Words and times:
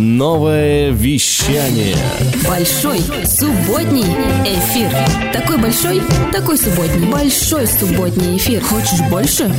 Новое 0.00 0.92
вещание. 0.92 1.96
Большой 2.48 3.00
субботний 3.26 4.04
эфир. 4.46 4.92
Такой 5.32 5.58
большой, 5.58 6.00
такой 6.30 6.56
субботний. 6.56 7.10
Большой 7.10 7.66
субботний 7.66 8.36
эфир. 8.36 8.62
Хочешь 8.62 9.00
больше? 9.10 9.50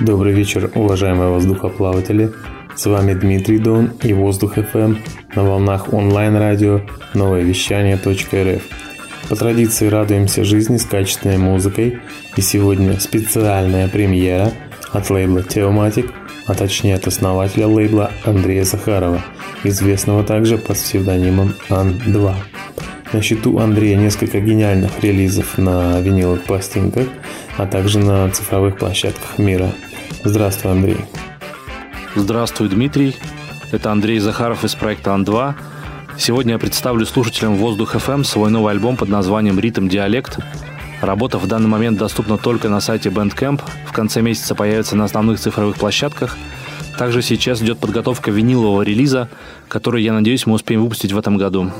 Добрый 0.00 0.32
вечер, 0.32 0.72
уважаемые 0.74 1.30
воздухоплаватели. 1.30 2.32
С 2.74 2.86
вами 2.86 3.14
Дмитрий 3.14 3.58
Дон 3.58 3.92
и 4.02 4.12
Воздух 4.12 4.58
FM 4.58 4.98
на 5.36 5.44
волнах 5.44 5.92
онлайн-радио 5.92 6.80
новое 7.14 7.42
вещание.рф. 7.42 8.62
По 9.28 9.36
традиции 9.36 9.86
радуемся 9.86 10.42
жизни 10.42 10.78
с 10.78 10.84
качественной 10.84 11.38
музыкой. 11.38 12.00
И 12.36 12.40
сегодня 12.40 12.98
специальная 12.98 13.86
премьера 13.86 14.50
от 14.90 15.10
лейбла 15.10 15.38
Teomatic, 15.38 16.10
а 16.46 16.54
точнее 16.54 16.96
от 16.96 17.06
основателя 17.06 17.66
лейбла 17.66 18.10
Андрея 18.24 18.64
Захарова, 18.64 19.22
известного 19.62 20.24
также 20.24 20.58
под 20.58 20.76
псевдонимом 20.76 21.54
Ан-2. 21.70 22.34
На 23.12 23.22
счету 23.22 23.58
Андрея 23.58 23.96
несколько 23.96 24.40
гениальных 24.40 25.02
релизов 25.02 25.56
на 25.56 26.00
виниловых 26.00 26.44
пластинках, 26.44 27.06
а 27.56 27.66
также 27.66 27.98
на 27.98 28.28
цифровых 28.30 28.76
площадках 28.76 29.38
мира. 29.38 29.70
Здравствуй, 30.24 30.72
Андрей. 30.72 30.98
Здравствуй, 32.16 32.68
Дмитрий. 32.68 33.16
Это 33.72 33.92
Андрей 33.92 34.18
Захаров 34.18 34.64
из 34.64 34.74
проекта 34.74 35.14
Ан-2. 35.14 35.54
Сегодня 36.16 36.52
я 36.52 36.58
представлю 36.58 37.06
слушателям 37.06 37.56
Воздух 37.56 37.96
FM 37.96 38.24
свой 38.24 38.50
новый 38.50 38.72
альбом 38.72 38.96
под 38.96 39.08
названием 39.08 39.58
«Ритм 39.58 39.88
Диалект». 39.88 40.38
Работа 41.00 41.38
в 41.38 41.46
данный 41.46 41.68
момент 41.68 41.98
доступна 41.98 42.38
только 42.38 42.68
на 42.68 42.80
сайте 42.80 43.08
Bandcamp. 43.08 43.60
В 43.86 43.92
конце 43.92 44.22
месяца 44.22 44.54
появится 44.54 44.96
на 44.96 45.04
основных 45.04 45.38
цифровых 45.38 45.76
площадках. 45.76 46.36
Также 46.98 47.22
сейчас 47.22 47.60
идет 47.60 47.78
подготовка 47.78 48.30
винилового 48.30 48.82
релиза, 48.82 49.28
который, 49.68 50.02
я 50.02 50.12
надеюсь, 50.12 50.46
мы 50.46 50.54
успеем 50.54 50.82
выпустить 50.82 51.12
в 51.12 51.18
этом 51.18 51.36
году. 51.36 51.70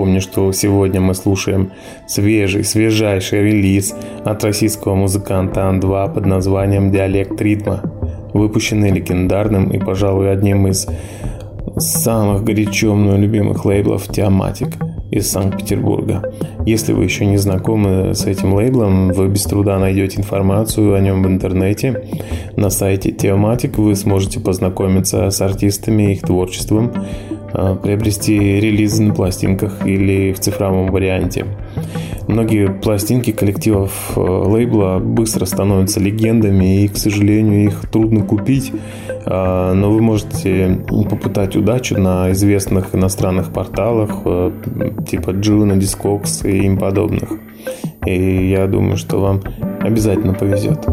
Напомню, 0.00 0.22
что 0.22 0.50
сегодня 0.52 0.98
мы 1.02 1.14
слушаем 1.14 1.72
свежий, 2.06 2.64
свежайший 2.64 3.42
релиз 3.42 3.94
от 4.24 4.42
российского 4.44 4.94
музыканта 4.94 5.68
Ан-2 5.68 6.14
под 6.14 6.24
названием 6.24 6.90
«Диалект 6.90 7.38
ритма», 7.42 7.82
выпущенный 8.32 8.90
легендарным 8.92 9.70
и, 9.70 9.78
пожалуй, 9.78 10.32
одним 10.32 10.68
из 10.68 10.86
самых 11.76 12.44
горячо 12.44 12.94
мной 12.94 13.18
любимых 13.18 13.66
лейблов 13.66 14.08
«Теоматик» 14.08 14.68
из 15.10 15.30
Санкт-Петербурга. 15.30 16.32
Если 16.64 16.94
вы 16.94 17.04
еще 17.04 17.26
не 17.26 17.36
знакомы 17.36 18.14
с 18.14 18.24
этим 18.24 18.54
лейблом, 18.54 19.08
вы 19.12 19.28
без 19.28 19.42
труда 19.42 19.78
найдете 19.78 20.18
информацию 20.18 20.94
о 20.94 21.00
нем 21.00 21.22
в 21.22 21.26
интернете. 21.26 22.04
На 22.56 22.70
сайте 22.70 23.10
Теоматик 23.10 23.76
вы 23.76 23.94
сможете 23.96 24.40
познакомиться 24.40 25.30
с 25.30 25.42
артистами 25.42 26.04
и 26.04 26.12
их 26.12 26.22
творчеством, 26.22 26.90
приобрести 27.52 28.38
релизы 28.38 29.02
на 29.02 29.14
пластинках 29.14 29.86
или 29.86 30.32
в 30.32 30.40
цифровом 30.40 30.90
варианте. 30.90 31.46
Многие 32.30 32.68
пластинки 32.68 33.32
коллективов 33.32 34.12
э, 34.14 34.20
лейбла 34.20 35.00
быстро 35.00 35.46
становятся 35.46 35.98
легендами, 35.98 36.84
и, 36.84 36.88
к 36.88 36.96
сожалению, 36.96 37.64
их 37.64 37.90
трудно 37.90 38.22
купить, 38.22 38.72
а, 39.26 39.74
но 39.74 39.90
вы 39.90 40.00
можете 40.00 40.78
попытать 40.88 41.56
удачу 41.56 41.98
на 42.00 42.30
известных 42.30 42.94
иностранных 42.94 43.52
порталах 43.52 44.20
э, 44.24 44.52
типа 45.08 45.30
Juno, 45.30 45.76
Discogs 45.76 46.48
и 46.48 46.66
им 46.66 46.78
подобных. 46.78 47.30
И 48.06 48.48
я 48.50 48.68
думаю, 48.68 48.96
что 48.96 49.20
вам 49.20 49.42
обязательно 49.80 50.34
повезет. 50.34 50.86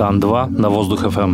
«Тан-2» 0.00 0.58
на 0.58 0.70
воздух 0.70 1.10
ФМ. 1.10 1.32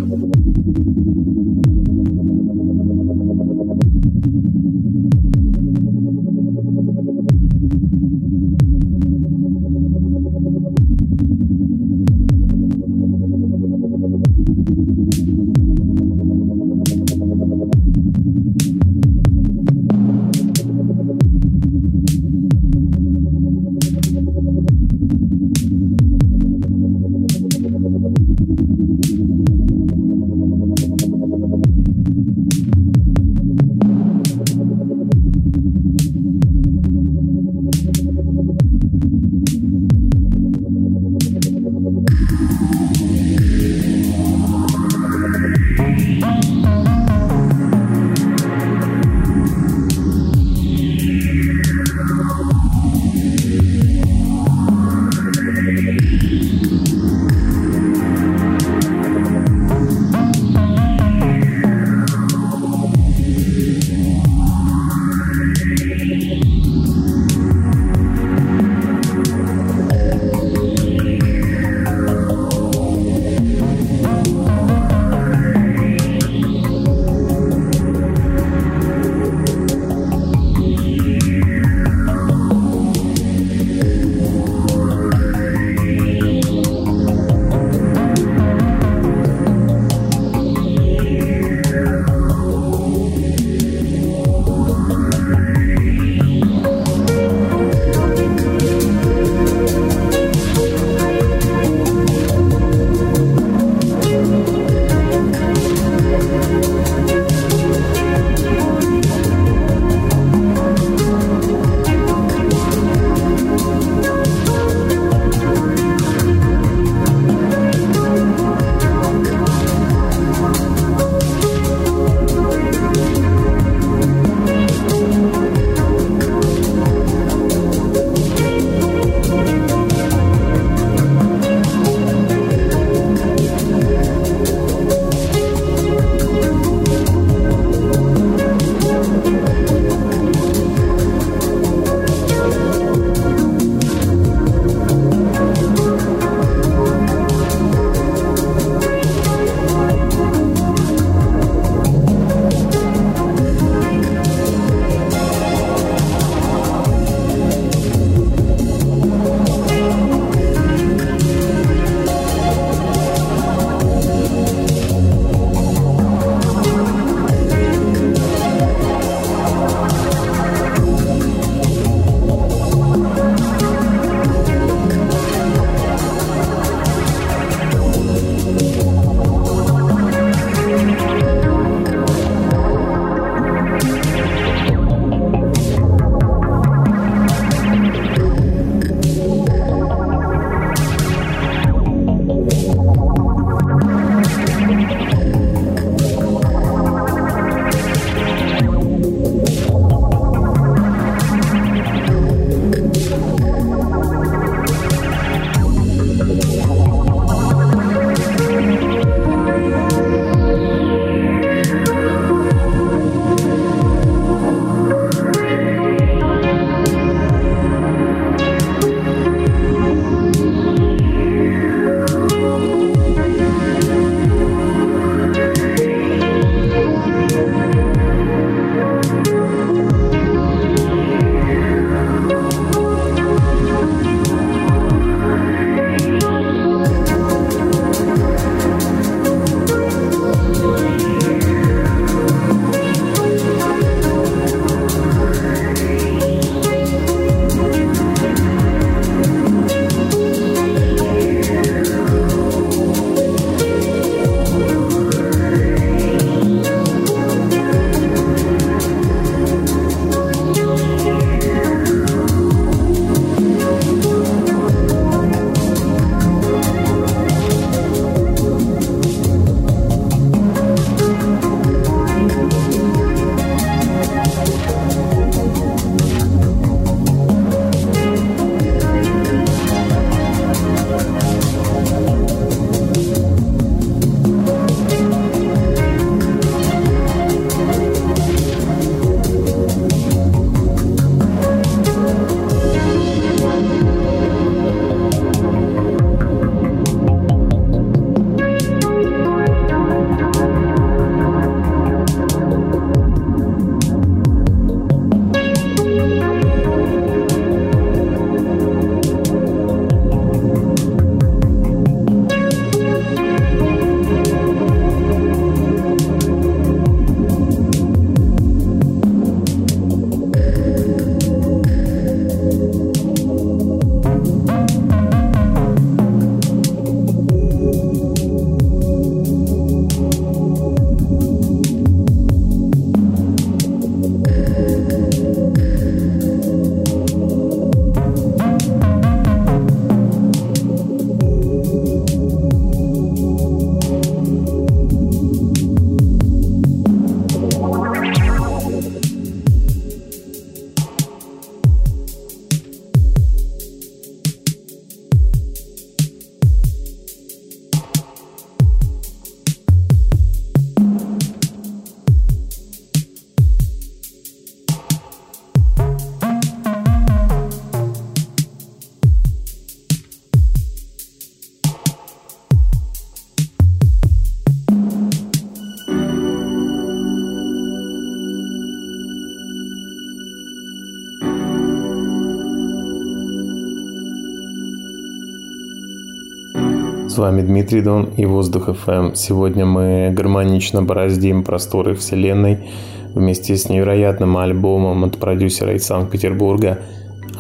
С 387.16 387.18
вами 387.18 387.40
Дмитрий 387.40 387.80
Дон 387.80 388.10
и 388.18 388.26
Воздух 388.26 388.68
FM. 388.68 389.14
Сегодня 389.14 389.64
мы 389.64 390.10
гармонично 390.14 390.82
бороздим 390.82 391.44
просторы 391.44 391.94
Вселенной 391.94 392.68
вместе 393.14 393.56
с 393.56 393.70
невероятным 393.70 394.36
альбомом 394.36 395.02
от 395.02 395.16
продюсера 395.16 395.74
из 395.74 395.86
Санкт-Петербурга 395.86 396.80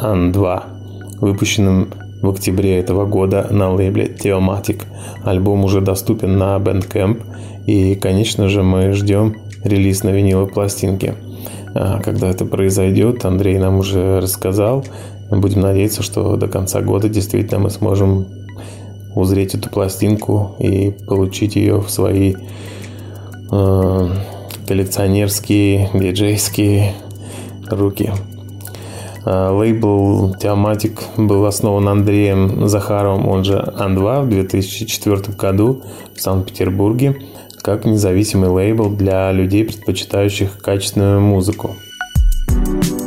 Ан-2, 0.00 0.62
выпущенным 1.20 1.90
в 2.22 2.30
октябре 2.30 2.78
этого 2.78 3.04
года 3.04 3.48
на 3.50 3.70
лейбле 3.70 4.06
Theomatic. 4.06 4.84
Альбом 5.24 5.62
уже 5.62 5.82
доступен 5.82 6.38
на 6.38 6.56
Bandcamp 6.56 7.22
и, 7.66 7.96
конечно 7.96 8.48
же, 8.48 8.62
мы 8.62 8.92
ждем 8.92 9.36
релиз 9.62 10.04
на 10.04 10.08
виниловой 10.08 10.48
пластинке. 10.48 11.16
А, 11.74 12.00
когда 12.00 12.30
это 12.30 12.46
произойдет, 12.46 13.26
Андрей 13.26 13.58
нам 13.58 13.76
уже 13.76 14.20
рассказал. 14.22 14.86
Будем 15.30 15.60
надеяться, 15.60 16.02
что 16.02 16.36
до 16.36 16.48
конца 16.48 16.80
года 16.80 17.10
действительно 17.10 17.58
мы 17.58 17.68
сможем 17.68 18.45
узреть 19.16 19.54
эту 19.54 19.68
пластинку 19.70 20.54
и 20.60 20.90
получить 20.90 21.56
ее 21.56 21.80
в 21.80 21.90
свои 21.90 22.34
э, 23.50 24.08
коллекционерские, 24.68 25.90
диджейские 25.94 26.92
руки. 27.68 28.12
Э, 29.24 29.50
лейбл 29.50 30.36
Теоматик 30.38 31.02
был 31.16 31.46
основан 31.46 31.88
Андреем 31.88 32.68
Захаровым, 32.68 33.28
он 33.28 33.42
же 33.42 33.58
Ан-2, 33.76 34.26
в 34.26 34.28
2004 34.28 35.34
году 35.36 35.82
в 36.14 36.20
Санкт-Петербурге 36.20 37.16
как 37.62 37.84
независимый 37.84 38.48
лейбл 38.48 38.90
для 38.90 39.32
людей, 39.32 39.64
предпочитающих 39.64 40.58
качественную 40.58 41.20
музыку. 41.20 41.74
вами 42.46 43.05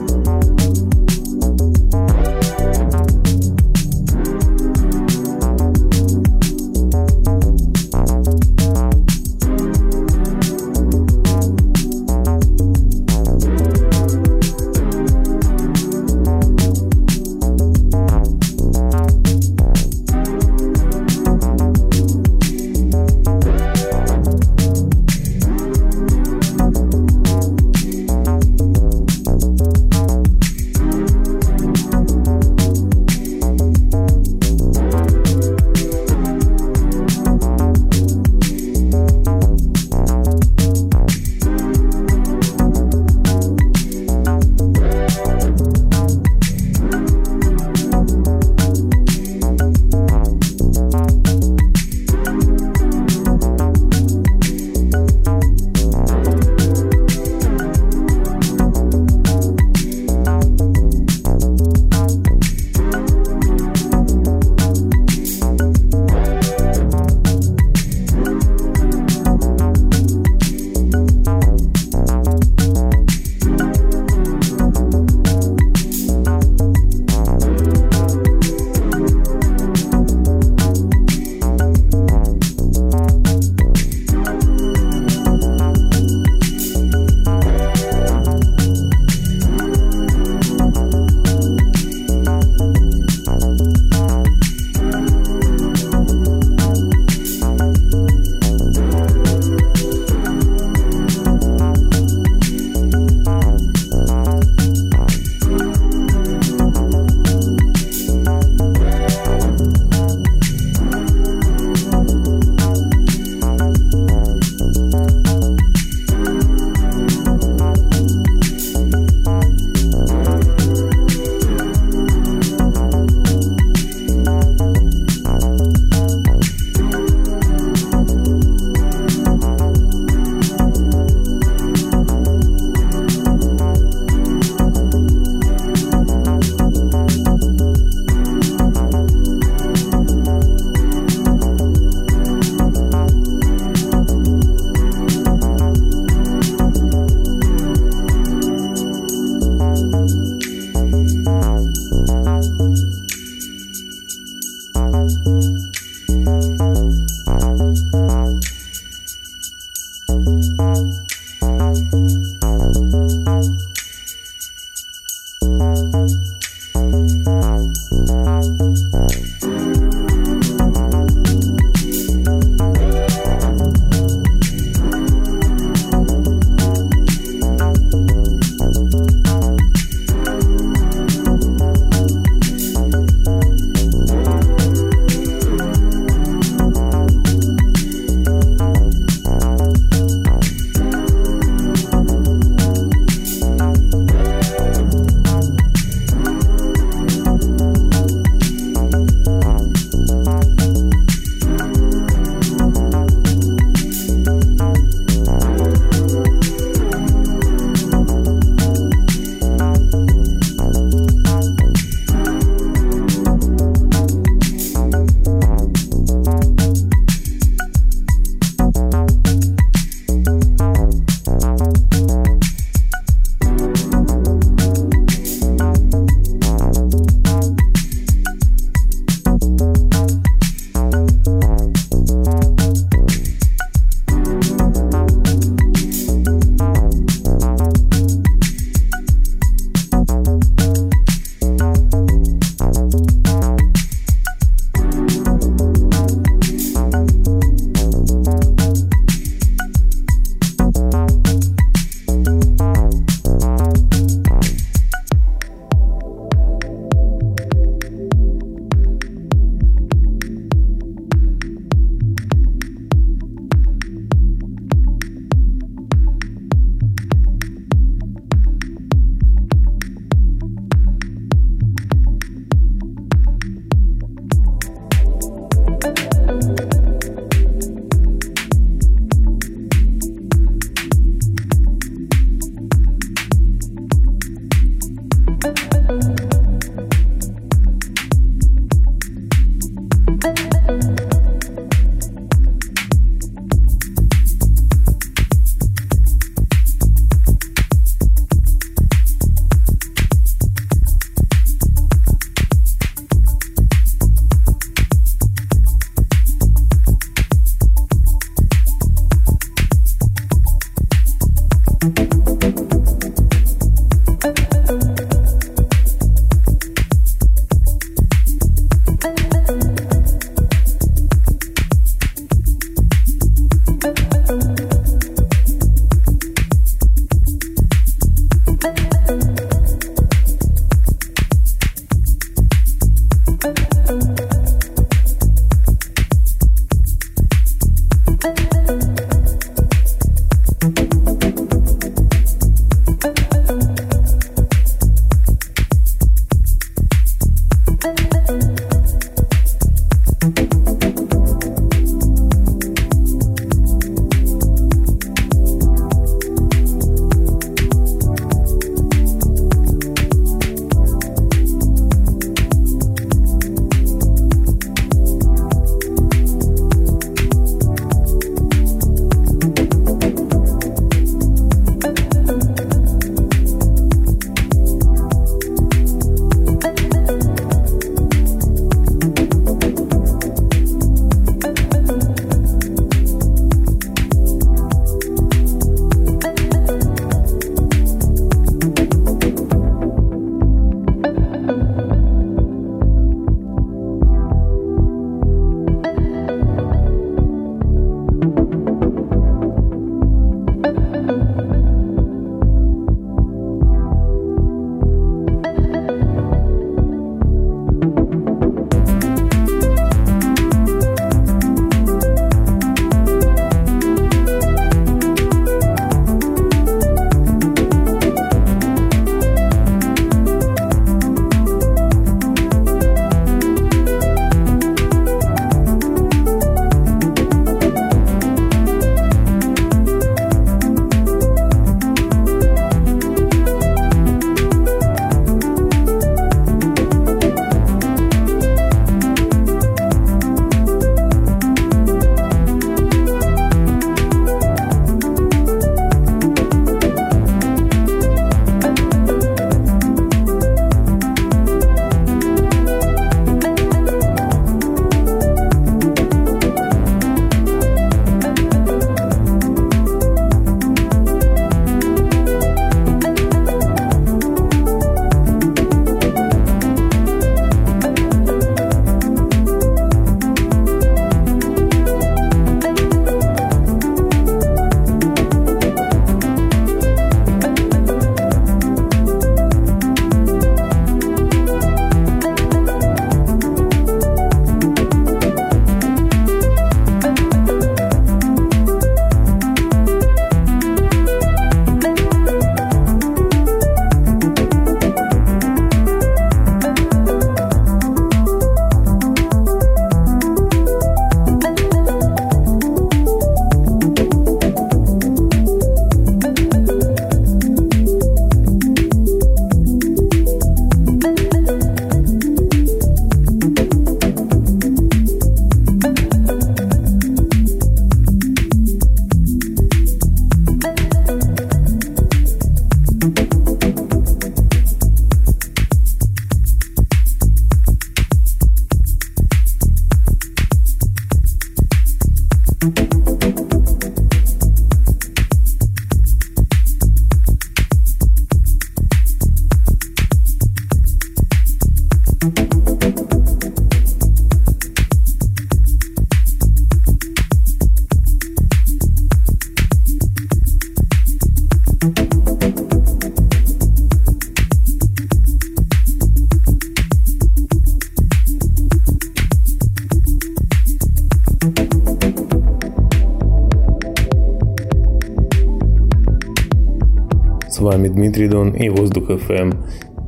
Дмитрий 568.09 568.27
Дон 568.27 568.55
и 568.55 568.69
Воздух 568.69 569.11
FM. 569.11 569.55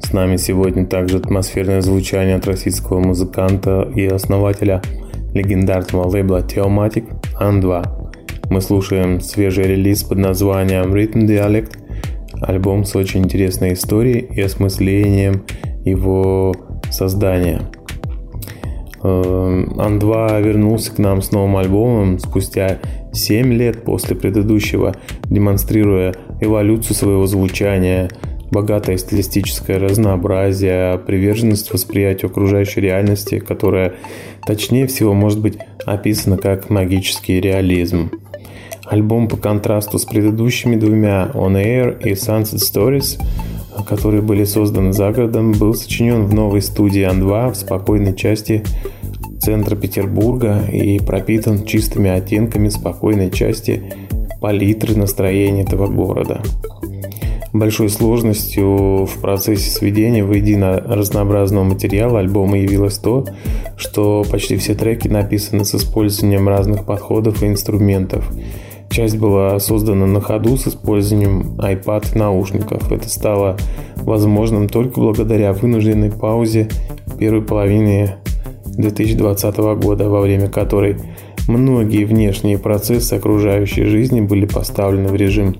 С 0.02 0.12
нами 0.12 0.36
сегодня 0.38 0.88
также 0.88 1.18
атмосферное 1.18 1.82
звучание 1.82 2.38
от 2.38 2.48
российского 2.48 3.00
музыканта 3.00 3.88
и 3.96 4.08
основателя 4.08 4.82
легендарного 5.36 6.08
лейбла 6.08 6.40
Theomatic 6.40 7.06
An2. 7.40 7.86
Мы 8.50 8.62
слушаем 8.62 9.22
свежий 9.22 9.66
релиз 9.66 10.02
под 10.02 10.18
названием 10.18 10.92
Rhythm 10.96 11.28
Dialect, 11.28 11.78
альбом 12.42 12.86
с 12.86 12.96
очень 12.96 13.24
интересной 13.24 13.74
историей 13.74 14.28
и 14.34 14.42
осмыслением 14.42 15.44
его 15.86 16.56
создания. 16.90 17.62
Эм, 19.04 19.80
Ан-2 19.80 20.42
вернулся 20.42 20.92
к 20.92 20.98
нам 20.98 21.22
с 21.22 21.32
новым 21.32 21.58
альбомом 21.58 22.18
спустя 22.18 22.80
7 23.14 23.54
лет 23.54 23.84
после 23.84 24.16
предыдущего, 24.16 24.96
демонстрируя 25.26 26.16
эволюцию 26.42 26.96
своего 26.96 27.26
звучания, 27.28 28.10
богатое 28.52 28.98
стилистическое 28.98 29.80
разнообразие, 29.80 30.98
приверженность 31.00 31.72
восприятию 31.72 32.30
окружающей 32.30 32.82
реальности, 32.82 33.40
которая 33.40 33.94
точнее 34.46 34.88
всего 34.88 35.14
может 35.14 35.40
быть 35.40 35.58
описана 35.86 36.38
как 36.38 36.70
магический 36.70 37.40
реализм. 37.40 38.12
Альбом 38.86 39.30
по 39.30 39.38
контрасту 39.38 39.98
с 39.98 40.06
предыдущими 40.06 40.76
двумя 40.76 41.32
On 41.34 41.54
Air 41.54 41.98
и 42.04 42.12
Sunset 42.12 42.60
Stories, 42.60 43.22
которые 43.88 44.22
были 44.22 44.44
созданы 44.44 44.92
за 44.92 45.12
городом, 45.12 45.54
был 45.54 45.74
сочинен 45.74 46.26
в 46.26 46.34
новой 46.34 46.62
студии 46.62 47.04
Ан-2 47.04 47.52
в 47.52 47.56
спокойной 47.56 48.14
части 48.16 48.66
центра 49.40 49.76
Петербурга 49.76 50.62
и 50.72 51.00
пропитан 51.00 51.66
чистыми 51.66 52.10
оттенками 52.10 52.70
спокойной 52.70 53.32
части 53.32 53.82
палитры 54.42 54.96
настроения 54.96 55.62
этого 55.62 55.88
города. 55.88 56.42
Большой 57.54 57.90
сложностью 57.90 59.06
в 59.06 59.22
процессе 59.22 59.70
сведения 59.70 60.24
воедино 60.24 60.78
разнообразного 60.78 61.64
материала 61.64 62.20
альбома 62.20 62.58
явилось 62.58 62.98
то, 62.98 63.26
что 63.78 64.26
почти 64.32 64.56
все 64.58 64.74
треки 64.74 65.08
написаны 65.08 65.64
с 65.64 65.76
использованием 65.76 66.48
разных 66.48 66.86
подходов 66.86 67.44
и 67.44 67.48
инструментов. 67.48 68.26
Часть 68.90 69.18
была 69.18 69.60
создана 69.60 70.06
на 70.06 70.22
ходу 70.22 70.58
с 70.58 70.68
использованием 70.68 71.58
iPad 71.60 72.16
и 72.16 72.18
наушников. 72.18 72.92
Это 72.92 73.10
стало 73.10 73.58
возможным 73.98 74.68
только 74.68 75.00
благодаря 75.00 75.54
вынужденной 75.54 76.12
паузе 76.12 76.70
первой 77.20 77.42
половины 77.42 78.16
2020 78.66 79.58
года, 79.82 80.10
во 80.10 80.22
время 80.22 80.48
которой 80.48 80.98
Многие 81.48 82.06
внешние 82.06 82.58
процессы 82.58 83.14
окружающей 83.14 83.86
жизни 83.86 84.22
были 84.22 84.46
поставлены 84.46 85.10
в 85.10 85.16
режим 85.16 85.58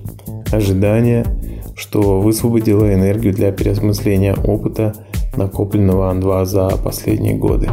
ожидания, 0.52 1.24
что 1.76 2.20
высвободило 2.20 2.92
энергию 2.92 3.32
для 3.32 3.52
переосмысления 3.52 4.34
опыта, 4.34 4.94
накопленного 5.36 6.10
Ан-2 6.10 6.44
за 6.44 6.68
последние 6.82 7.34
годы. 7.34 7.68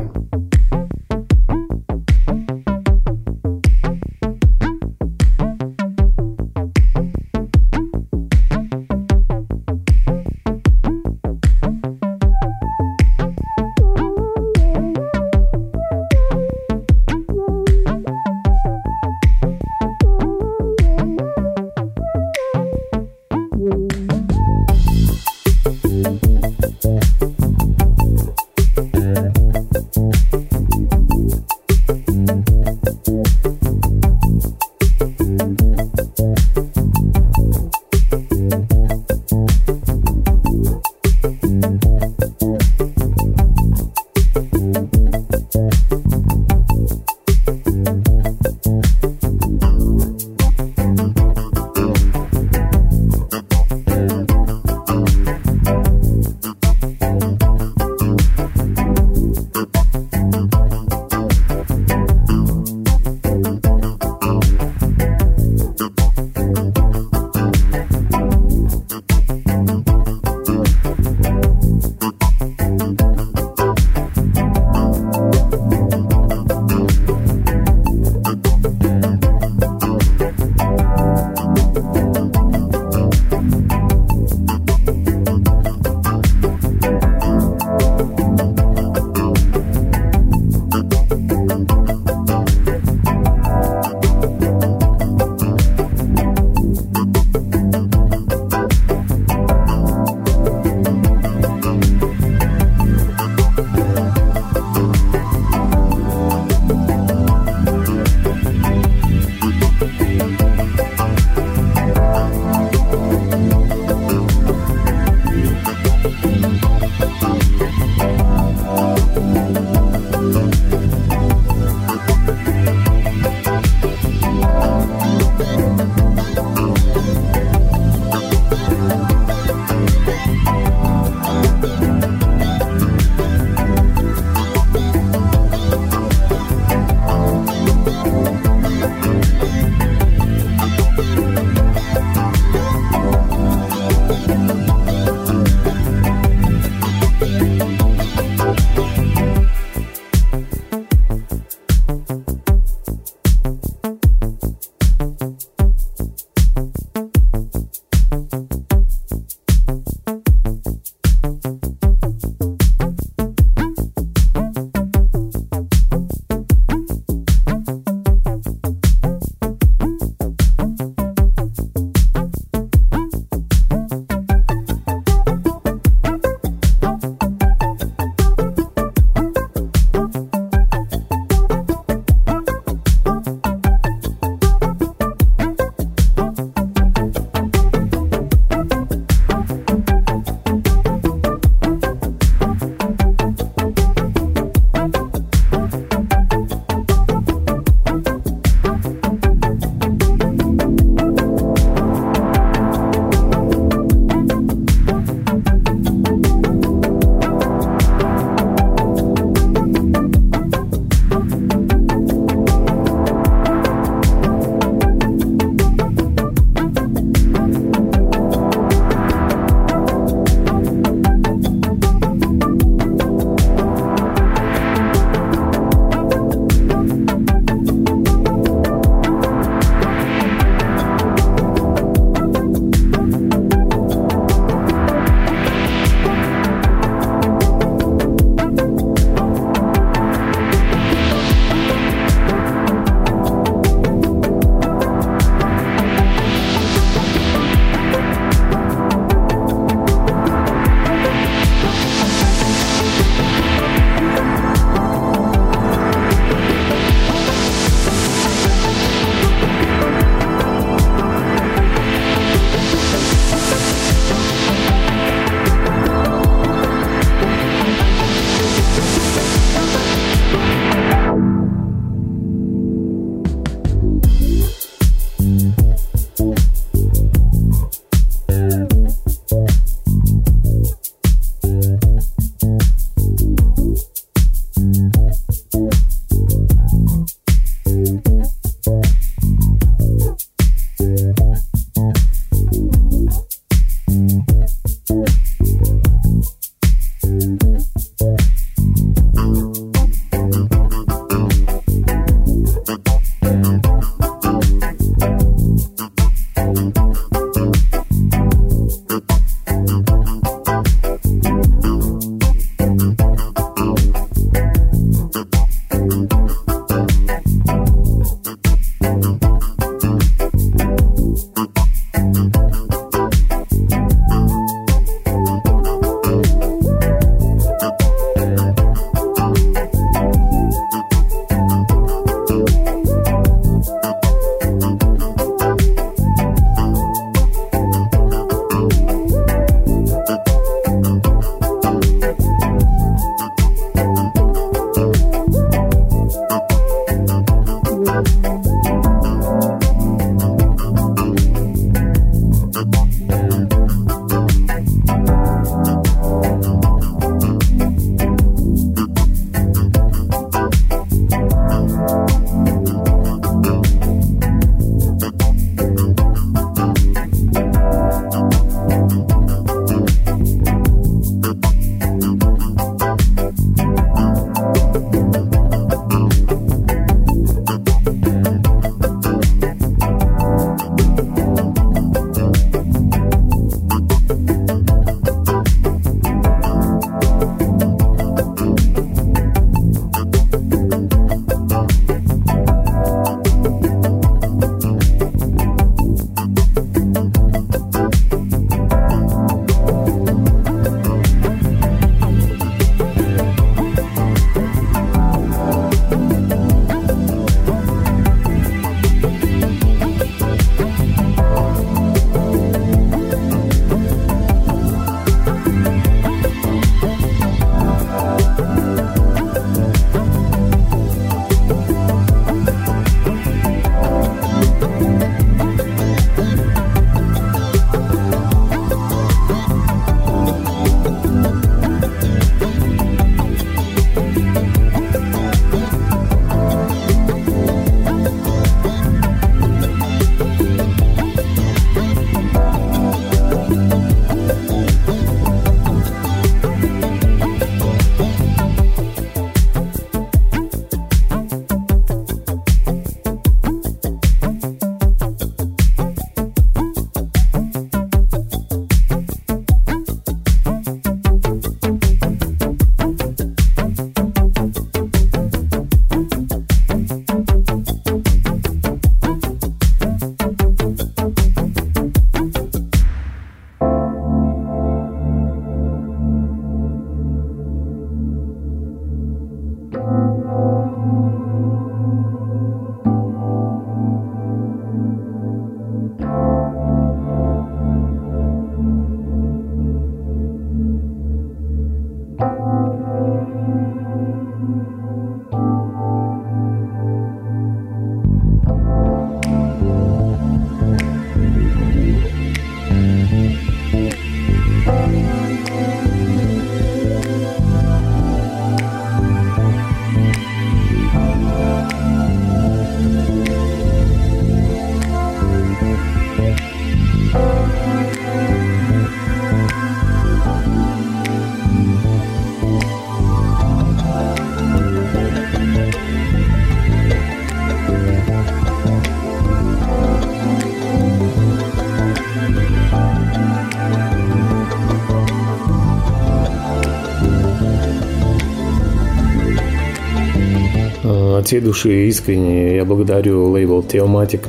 От 541.20 541.28
всей 541.28 541.42
души 541.42 541.90
искренне 541.90 542.56
я 542.56 542.64
благодарю 542.64 543.30
лейбл 543.30 543.60
Theomatic, 543.60 544.26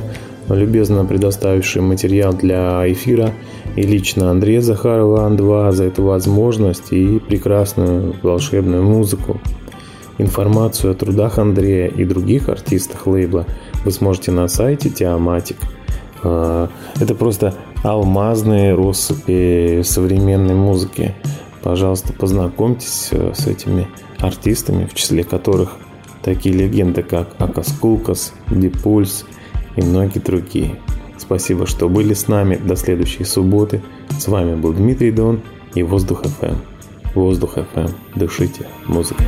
любезно 0.49 1.05
предоставивший 1.05 1.81
материал 1.81 2.33
для 2.33 2.83
эфира, 2.91 3.31
и 3.77 3.83
лично 3.83 4.29
Андрея 4.29 4.59
Захарова 4.59 5.25
Ан-2 5.25 5.71
за 5.71 5.85
эту 5.85 6.03
возможность 6.03 6.91
и 6.91 7.19
прекрасную 7.19 8.17
волшебную 8.21 8.83
музыку. 8.83 9.39
Информацию 10.17 10.91
о 10.91 10.93
трудах 10.93 11.39
Андрея 11.39 11.87
и 11.87 12.03
других 12.03 12.49
артистах 12.49 13.07
лейбла 13.07 13.45
вы 13.85 13.91
сможете 13.91 14.31
на 14.31 14.49
сайте 14.49 14.89
Теоматик. 14.89 15.59
Это 16.21 17.15
просто 17.17 17.53
алмазные 17.83 18.75
россыпи 18.75 19.81
современной 19.85 20.55
музыки. 20.55 21.15
Пожалуйста, 21.63 22.11
познакомьтесь 22.11 23.09
э, 23.11 23.33
с 23.35 23.45
этими 23.45 23.87
артистами, 24.19 24.87
в 24.87 24.95
числе 24.95 25.23
которых 25.23 25.77
такие 26.23 26.55
легенды, 26.55 27.03
как 27.03 27.35
Акас 27.39 27.71
Кулкас, 27.79 28.33
Дипульс 28.49 29.25
и 29.75 29.81
многие 29.81 30.19
другие. 30.19 30.79
Спасибо, 31.17 31.67
что 31.67 31.87
были 31.87 32.13
с 32.13 32.27
нами. 32.27 32.55
До 32.55 32.75
следующей 32.75 33.23
субботы. 33.23 33.81
С 34.19 34.27
вами 34.27 34.55
был 34.55 34.73
Дмитрий 34.73 35.11
Дон 35.11 35.41
и 35.75 35.83
Воздух 35.83 36.23
FM. 36.23 36.57
Воздух 37.13 37.57
FM. 37.57 37.91
Дышите 38.15 38.67
музыкой. 38.87 39.27